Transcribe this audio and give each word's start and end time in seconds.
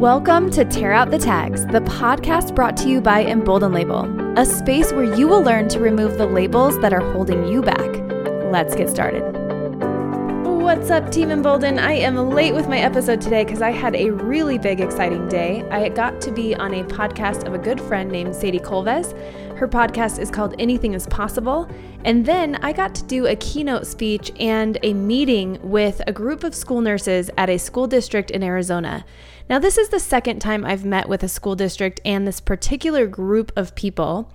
Welcome 0.00 0.50
to 0.52 0.64
Tear 0.64 0.94
Out 0.94 1.10
the 1.10 1.18
Tags, 1.18 1.66
the 1.66 1.80
podcast 1.80 2.54
brought 2.54 2.74
to 2.78 2.88
you 2.88 3.02
by 3.02 3.22
Embolden 3.22 3.74
Label, 3.74 4.08
a 4.38 4.46
space 4.46 4.94
where 4.94 5.14
you 5.14 5.28
will 5.28 5.42
learn 5.42 5.68
to 5.68 5.78
remove 5.78 6.16
the 6.16 6.24
labels 6.24 6.80
that 6.80 6.94
are 6.94 7.12
holding 7.12 7.46
you 7.46 7.60
back. 7.60 7.90
Let's 8.50 8.74
get 8.74 8.88
started. 8.88 9.39
What's 10.70 10.88
up, 10.88 11.10
Team 11.10 11.32
Embolden? 11.32 11.80
I 11.80 11.94
am 11.94 12.14
late 12.30 12.54
with 12.54 12.68
my 12.68 12.78
episode 12.78 13.20
today 13.20 13.42
because 13.42 13.60
I 13.60 13.70
had 13.70 13.96
a 13.96 14.10
really 14.10 14.56
big, 14.56 14.80
exciting 14.80 15.28
day. 15.28 15.68
I 15.68 15.88
got 15.88 16.20
to 16.20 16.30
be 16.30 16.54
on 16.54 16.72
a 16.74 16.84
podcast 16.84 17.44
of 17.44 17.54
a 17.54 17.58
good 17.58 17.80
friend 17.80 18.08
named 18.08 18.36
Sadie 18.36 18.60
Colves. 18.60 19.10
Her 19.56 19.66
podcast 19.66 20.20
is 20.20 20.30
called 20.30 20.54
Anything 20.60 20.94
is 20.94 21.08
Possible. 21.08 21.68
And 22.04 22.24
then 22.24 22.54
I 22.62 22.72
got 22.72 22.94
to 22.94 23.02
do 23.02 23.26
a 23.26 23.34
keynote 23.34 23.84
speech 23.84 24.30
and 24.38 24.78
a 24.84 24.94
meeting 24.94 25.58
with 25.60 26.02
a 26.06 26.12
group 26.12 26.44
of 26.44 26.54
school 26.54 26.80
nurses 26.80 27.32
at 27.36 27.50
a 27.50 27.58
school 27.58 27.88
district 27.88 28.30
in 28.30 28.44
Arizona. 28.44 29.04
Now, 29.48 29.58
this 29.58 29.76
is 29.76 29.88
the 29.88 29.98
second 29.98 30.38
time 30.38 30.64
I've 30.64 30.84
met 30.84 31.08
with 31.08 31.24
a 31.24 31.28
school 31.28 31.56
district 31.56 32.00
and 32.04 32.28
this 32.28 32.40
particular 32.40 33.08
group 33.08 33.50
of 33.56 33.74
people. 33.74 34.32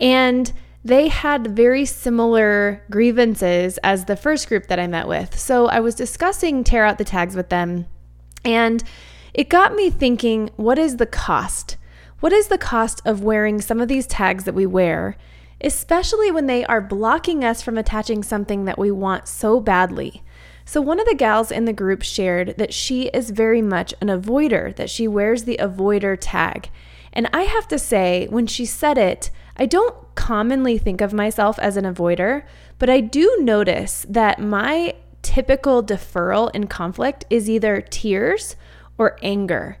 And 0.00 0.52
they 0.86 1.08
had 1.08 1.56
very 1.56 1.84
similar 1.84 2.80
grievances 2.92 3.76
as 3.78 4.04
the 4.04 4.14
first 4.14 4.48
group 4.48 4.68
that 4.68 4.78
I 4.78 4.86
met 4.86 5.08
with. 5.08 5.36
So 5.36 5.66
I 5.66 5.80
was 5.80 5.96
discussing 5.96 6.62
tear 6.62 6.84
out 6.84 6.96
the 6.98 7.04
tags 7.04 7.34
with 7.34 7.48
them, 7.48 7.86
and 8.44 8.84
it 9.34 9.48
got 9.48 9.74
me 9.74 9.90
thinking 9.90 10.50
what 10.54 10.78
is 10.78 10.98
the 10.98 11.06
cost? 11.06 11.76
What 12.20 12.32
is 12.32 12.46
the 12.46 12.56
cost 12.56 13.02
of 13.04 13.24
wearing 13.24 13.60
some 13.60 13.80
of 13.80 13.88
these 13.88 14.06
tags 14.06 14.44
that 14.44 14.54
we 14.54 14.64
wear, 14.64 15.16
especially 15.60 16.30
when 16.30 16.46
they 16.46 16.64
are 16.66 16.80
blocking 16.80 17.44
us 17.44 17.62
from 17.62 17.76
attaching 17.76 18.22
something 18.22 18.64
that 18.66 18.78
we 18.78 18.92
want 18.92 19.26
so 19.26 19.58
badly? 19.58 20.22
So, 20.64 20.80
one 20.80 21.00
of 21.00 21.06
the 21.06 21.16
gals 21.16 21.50
in 21.50 21.64
the 21.64 21.72
group 21.72 22.02
shared 22.02 22.54
that 22.58 22.72
she 22.72 23.08
is 23.08 23.30
very 23.30 23.60
much 23.60 23.92
an 24.00 24.06
avoider, 24.06 24.74
that 24.76 24.90
she 24.90 25.08
wears 25.08 25.44
the 25.44 25.58
avoider 25.60 26.16
tag. 26.20 26.70
And 27.12 27.28
I 27.32 27.42
have 27.42 27.66
to 27.68 27.78
say, 27.78 28.28
when 28.30 28.46
she 28.46 28.64
said 28.64 28.98
it, 28.98 29.30
I 29.56 29.66
don't 29.66 30.05
commonly 30.26 30.76
think 30.76 31.00
of 31.00 31.12
myself 31.12 31.56
as 31.60 31.76
an 31.76 31.84
avoider, 31.84 32.42
but 32.80 32.90
I 32.90 32.98
do 32.98 33.38
notice 33.42 34.04
that 34.08 34.40
my 34.40 34.92
typical 35.22 35.84
deferral 35.84 36.50
in 36.52 36.66
conflict 36.66 37.24
is 37.30 37.48
either 37.48 37.80
tears 37.80 38.56
or 38.98 39.16
anger. 39.22 39.78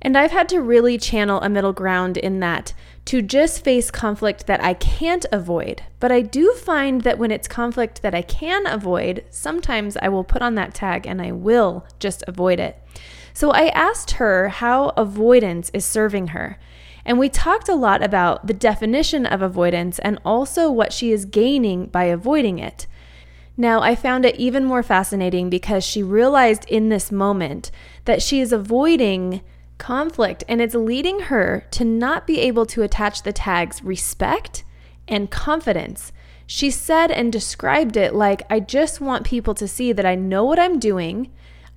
And 0.00 0.16
I've 0.16 0.30
had 0.30 0.48
to 0.50 0.60
really 0.60 0.96
channel 0.96 1.40
a 1.40 1.48
middle 1.48 1.72
ground 1.72 2.16
in 2.16 2.38
that 2.38 2.72
to 3.06 3.20
just 3.20 3.64
face 3.64 3.90
conflict 3.90 4.46
that 4.46 4.62
I 4.62 4.74
can't 4.74 5.26
avoid. 5.32 5.82
But 5.98 6.12
I 6.12 6.20
do 6.20 6.54
find 6.54 7.00
that 7.00 7.18
when 7.18 7.32
it's 7.32 7.48
conflict 7.48 8.00
that 8.02 8.14
I 8.14 8.22
can 8.22 8.68
avoid, 8.68 9.24
sometimes 9.28 9.96
I 9.96 10.08
will 10.08 10.22
put 10.22 10.40
on 10.40 10.54
that 10.54 10.72
tag 10.72 11.04
and 11.04 11.20
I 11.20 11.32
will 11.32 11.84
just 11.98 12.22
avoid 12.28 12.60
it. 12.60 12.80
So 13.34 13.50
I 13.50 13.68
asked 13.68 14.12
her 14.12 14.50
how 14.50 14.90
avoidance 14.90 15.68
is 15.74 15.84
serving 15.84 16.28
her. 16.28 16.60
And 17.04 17.18
we 17.18 17.28
talked 17.28 17.68
a 17.68 17.74
lot 17.74 18.02
about 18.02 18.46
the 18.46 18.54
definition 18.54 19.26
of 19.26 19.42
avoidance 19.42 19.98
and 19.98 20.18
also 20.24 20.70
what 20.70 20.92
she 20.92 21.12
is 21.12 21.24
gaining 21.24 21.86
by 21.86 22.04
avoiding 22.04 22.58
it. 22.58 22.86
Now, 23.56 23.80
I 23.80 23.94
found 23.94 24.24
it 24.24 24.36
even 24.36 24.64
more 24.64 24.82
fascinating 24.82 25.50
because 25.50 25.84
she 25.84 26.02
realized 26.02 26.64
in 26.66 26.88
this 26.88 27.12
moment 27.12 27.70
that 28.04 28.22
she 28.22 28.40
is 28.40 28.52
avoiding 28.52 29.42
conflict, 29.76 30.44
and 30.48 30.60
it's 30.60 30.74
leading 30.74 31.20
her 31.20 31.66
to 31.70 31.84
not 31.84 32.26
be 32.26 32.38
able 32.40 32.66
to 32.66 32.82
attach 32.82 33.22
the 33.22 33.32
tags 33.32 33.82
respect 33.82 34.62
and 35.08 35.30
confidence. 35.30 36.12
She 36.46 36.70
said 36.70 37.10
and 37.10 37.32
described 37.32 37.96
it 37.96 38.14
like, 38.14 38.42
I 38.50 38.60
just 38.60 39.00
want 39.00 39.24
people 39.26 39.54
to 39.54 39.68
see 39.68 39.92
that 39.92 40.06
I 40.06 40.14
know 40.14 40.44
what 40.44 40.58
I'm 40.58 40.78
doing. 40.78 41.30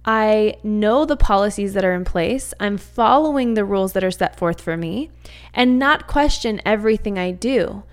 I 0.05 0.55
know 0.63 1.05
the 1.05 1.15
policies 1.15 1.73
that 1.73 1.85
are 1.85 1.93
in 1.93 2.03
place. 2.03 2.53
I'm 2.59 2.77
following 2.77 3.53
the 3.53 3.63
rules 3.63 3.93
that 3.93 4.03
are 4.03 4.11
set 4.11 4.37
forth 4.37 4.59
for 4.59 4.75
me 4.75 5.11
and 5.53 5.79
not 5.79 6.07
question 6.07 6.61
everything 6.65 7.17
I 7.17 7.31
do. 7.31 7.83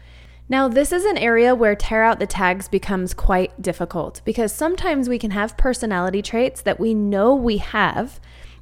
Now, 0.48 0.66
this 0.66 0.90
is 0.90 1.04
an 1.04 1.16
area 1.16 1.54
where 1.54 1.76
tear 1.76 2.02
out 2.02 2.18
the 2.18 2.26
tags 2.26 2.66
becomes 2.66 3.14
quite 3.14 3.62
difficult 3.62 4.20
because 4.24 4.52
sometimes 4.52 5.08
we 5.08 5.18
can 5.18 5.30
have 5.30 5.56
personality 5.56 6.22
traits 6.22 6.60
that 6.62 6.80
we 6.80 6.92
know 6.92 7.32
we 7.32 7.58
have 7.58 8.18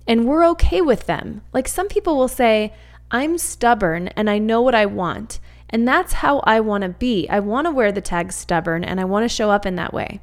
and 0.06 0.26
we're 0.26 0.46
okay 0.48 0.82
with 0.82 1.06
them. 1.06 1.40
Like 1.54 1.66
some 1.66 1.88
people 1.88 2.18
will 2.18 2.28
say, 2.28 2.74
I'm 3.10 3.38
stubborn 3.38 4.08
and 4.08 4.28
I 4.28 4.38
know 4.38 4.60
what 4.60 4.74
I 4.74 4.84
want. 4.84 5.40
And 5.70 5.88
that's 5.88 6.14
how 6.14 6.40
I 6.40 6.60
want 6.60 6.82
to 6.82 6.90
be. 6.90 7.26
I 7.30 7.40
want 7.40 7.66
to 7.66 7.70
wear 7.70 7.90
the 7.90 8.02
tag 8.02 8.32
stubborn 8.32 8.84
and 8.84 9.00
I 9.00 9.04
want 9.04 9.24
to 9.24 9.34
show 9.34 9.50
up 9.50 9.64
in 9.64 9.76
that 9.76 9.94
way. 9.94 10.20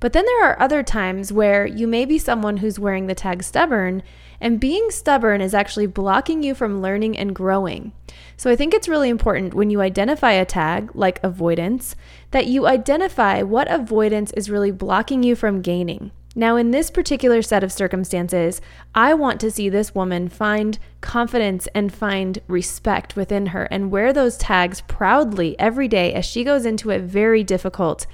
But 0.00 0.14
then 0.14 0.24
there 0.24 0.44
are 0.44 0.60
other 0.60 0.82
times 0.82 1.30
where 1.30 1.66
you 1.66 1.86
may 1.86 2.06
be 2.06 2.18
someone 2.18 2.56
who's 2.56 2.78
wearing 2.78 3.06
the 3.06 3.14
tag 3.14 3.42
stubborn, 3.42 4.02
and 4.40 4.58
being 4.58 4.90
stubborn 4.90 5.42
is 5.42 5.52
actually 5.52 5.86
blocking 5.86 6.42
you 6.42 6.54
from 6.54 6.80
learning 6.80 7.18
and 7.18 7.34
growing. 7.34 7.92
So 8.38 8.50
I 8.50 8.56
think 8.56 8.72
it's 8.72 8.88
really 8.88 9.10
important 9.10 9.52
when 9.52 9.68
you 9.68 9.82
identify 9.82 10.32
a 10.32 10.46
tag 10.46 10.90
like 10.94 11.22
avoidance 11.22 11.94
that 12.30 12.46
you 12.46 12.66
identify 12.66 13.42
what 13.42 13.70
avoidance 13.70 14.32
is 14.32 14.48
really 14.48 14.70
blocking 14.70 15.22
you 15.22 15.36
from 15.36 15.60
gaining. 15.60 16.10
Now, 16.34 16.56
in 16.56 16.70
this 16.70 16.90
particular 16.90 17.42
set 17.42 17.64
of 17.64 17.72
circumstances, 17.72 18.60
I 18.94 19.14
want 19.14 19.40
to 19.40 19.50
see 19.50 19.68
this 19.68 19.94
woman 19.94 20.28
find 20.28 20.78
confidence 21.00 21.66
and 21.74 21.92
find 21.92 22.40
respect 22.46 23.16
within 23.16 23.46
her 23.46 23.64
and 23.64 23.90
wear 23.90 24.12
those 24.12 24.38
tags 24.38 24.80
proudly 24.82 25.58
every 25.58 25.88
day 25.88 26.14
as 26.14 26.24
she 26.24 26.44
goes 26.44 26.64
into 26.64 26.92
a 26.92 27.00
very 27.00 27.42
difficult, 27.42 28.06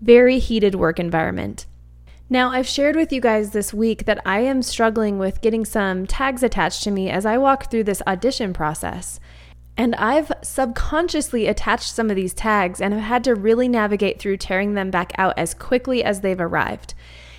very 0.00 0.38
heated 0.38 0.74
work 0.74 0.98
environment. 0.98 1.66
Now, 2.28 2.50
I've 2.50 2.68
shared 2.68 2.94
with 2.94 3.12
you 3.12 3.20
guys 3.20 3.50
this 3.50 3.74
week 3.74 4.04
that 4.04 4.20
I 4.24 4.40
am 4.40 4.62
struggling 4.62 5.18
with 5.18 5.40
getting 5.40 5.64
some 5.64 6.06
tags 6.06 6.44
attached 6.44 6.84
to 6.84 6.90
me 6.90 7.10
as 7.10 7.26
I 7.26 7.38
walk 7.38 7.70
through 7.70 7.84
this 7.84 8.02
audition 8.06 8.52
process. 8.52 9.18
And 9.76 9.94
I've 9.96 10.30
subconsciously 10.42 11.46
attached 11.46 11.92
some 11.92 12.08
of 12.08 12.16
these 12.16 12.34
tags 12.34 12.80
and 12.80 12.94
have 12.94 13.02
had 13.02 13.24
to 13.24 13.34
really 13.34 13.66
navigate 13.66 14.20
through 14.20 14.36
tearing 14.36 14.74
them 14.74 14.90
back 14.90 15.12
out 15.18 15.36
as 15.36 15.54
quickly 15.54 16.04
as 16.04 16.20
they've 16.20 16.40
arrived. 16.40 16.94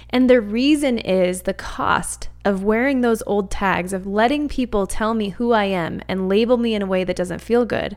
And 0.10 0.30
the 0.30 0.42
reason 0.42 0.98
is 0.98 1.44
the 1.44 1.54
cost 1.54 2.28
of 2.44 2.64
wearing 2.64 3.00
those 3.00 3.24
old 3.26 3.50
tags, 3.50 3.94
of 3.94 4.06
letting 4.06 4.50
people 4.50 4.88
tell 4.88 5.14
me 5.14 5.30
who 5.30 5.54
I 5.54 5.66
am 5.66 6.02
and 6.10 6.28
label 6.28 6.58
me 6.58 6.74
in 6.74 6.82
a 6.82 6.88
way 6.88 7.06
that 7.06 7.16
doesn't 7.16 7.40
feel 7.40 7.64
good, 7.64 7.96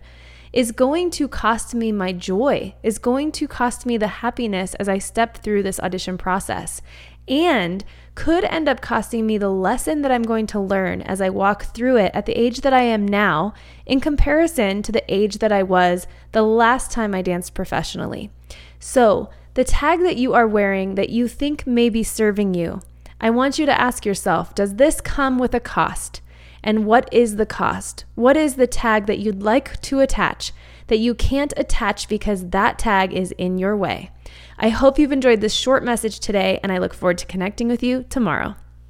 is 0.54 0.70
going 0.70 1.10
to 1.10 1.26
cost 1.26 1.74
me 1.74 1.90
my 1.90 2.12
joy, 2.12 2.72
is 2.84 2.98
going 2.98 3.32
to 3.32 3.48
cost 3.48 3.84
me 3.84 3.96
the 3.96 4.06
happiness 4.06 4.74
as 4.74 4.88
I 4.88 4.98
step 4.98 5.38
through 5.38 5.64
this 5.64 5.80
audition 5.80 6.16
process, 6.16 6.80
and 7.26 7.84
could 8.14 8.44
end 8.44 8.68
up 8.68 8.80
costing 8.80 9.26
me 9.26 9.36
the 9.36 9.50
lesson 9.50 10.02
that 10.02 10.12
I'm 10.12 10.22
going 10.22 10.46
to 10.48 10.60
learn 10.60 11.02
as 11.02 11.20
I 11.20 11.28
walk 11.28 11.64
through 11.64 11.96
it 11.96 12.12
at 12.14 12.26
the 12.26 12.38
age 12.40 12.60
that 12.60 12.72
I 12.72 12.82
am 12.82 13.06
now 13.06 13.52
in 13.84 13.98
comparison 13.98 14.80
to 14.82 14.92
the 14.92 15.02
age 15.12 15.38
that 15.38 15.50
I 15.50 15.64
was 15.64 16.06
the 16.30 16.42
last 16.42 16.92
time 16.92 17.16
I 17.16 17.22
danced 17.22 17.54
professionally. 17.54 18.30
So, 18.78 19.30
the 19.54 19.64
tag 19.64 20.02
that 20.02 20.16
you 20.16 20.34
are 20.34 20.46
wearing 20.46 20.94
that 20.94 21.10
you 21.10 21.26
think 21.26 21.66
may 21.66 21.88
be 21.88 22.04
serving 22.04 22.54
you, 22.54 22.80
I 23.20 23.30
want 23.30 23.58
you 23.58 23.66
to 23.66 23.80
ask 23.80 24.06
yourself 24.06 24.54
Does 24.54 24.76
this 24.76 25.00
come 25.00 25.36
with 25.36 25.52
a 25.52 25.60
cost? 25.60 26.20
And 26.66 26.86
what 26.86 27.12
is 27.12 27.36
the 27.36 27.44
cost? 27.44 28.06
What 28.14 28.38
is 28.38 28.54
the 28.54 28.66
tag 28.66 29.04
that 29.04 29.18
you'd 29.18 29.42
like 29.42 29.82
to 29.82 30.00
attach 30.00 30.50
that 30.86 30.98
you 30.98 31.14
can't 31.14 31.52
attach 31.58 32.08
because 32.08 32.48
that 32.48 32.78
tag 32.78 33.12
is 33.12 33.32
in 33.32 33.58
your 33.58 33.76
way? 33.76 34.10
I 34.58 34.70
hope 34.70 34.98
you've 34.98 35.12
enjoyed 35.12 35.42
this 35.42 35.52
short 35.52 35.84
message 35.84 36.20
today, 36.20 36.58
and 36.62 36.72
I 36.72 36.78
look 36.78 36.94
forward 36.94 37.18
to 37.18 37.26
connecting 37.26 37.68
with 37.68 37.82
you 37.82 38.06
tomorrow. 38.08 38.56